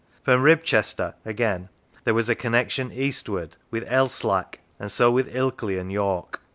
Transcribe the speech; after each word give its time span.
From 0.23 0.41
Ribchester, 0.41 1.13
again, 1.23 1.69
there 2.05 2.15
was 2.15 2.27
a 2.27 2.33
con 2.33 2.53
nection 2.53 2.91
eastwards 2.91 3.55
with 3.69 3.87
Elslack, 3.87 4.57
and 4.79 4.91
so 4.91 5.11
with 5.11 5.31
Ilkley 5.31 5.77
and 5.79 5.91
York. 5.91 6.41